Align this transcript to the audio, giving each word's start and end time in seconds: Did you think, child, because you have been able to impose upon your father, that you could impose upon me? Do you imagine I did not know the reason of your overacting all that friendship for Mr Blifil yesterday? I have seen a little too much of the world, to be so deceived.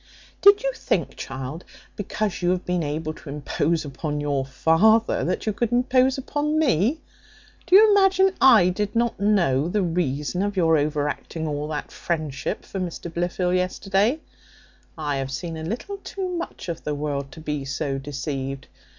Did 0.41 0.63
you 0.63 0.71
think, 0.73 1.15
child, 1.15 1.63
because 1.95 2.41
you 2.41 2.49
have 2.49 2.65
been 2.65 2.81
able 2.81 3.13
to 3.13 3.29
impose 3.29 3.85
upon 3.85 4.19
your 4.19 4.43
father, 4.43 5.23
that 5.23 5.45
you 5.45 5.53
could 5.53 5.71
impose 5.71 6.17
upon 6.17 6.57
me? 6.57 7.01
Do 7.67 7.75
you 7.75 7.91
imagine 7.91 8.31
I 8.41 8.69
did 8.69 8.95
not 8.95 9.19
know 9.19 9.67
the 9.67 9.83
reason 9.83 10.41
of 10.41 10.57
your 10.57 10.75
overacting 10.75 11.45
all 11.47 11.67
that 11.67 11.91
friendship 11.91 12.65
for 12.65 12.79
Mr 12.79 13.13
Blifil 13.13 13.53
yesterday? 13.53 14.19
I 14.97 15.17
have 15.17 15.29
seen 15.29 15.55
a 15.55 15.61
little 15.63 15.97
too 15.97 16.29
much 16.29 16.67
of 16.67 16.83
the 16.83 16.95
world, 16.95 17.31
to 17.33 17.39
be 17.39 17.63
so 17.63 17.99
deceived. 17.99 18.67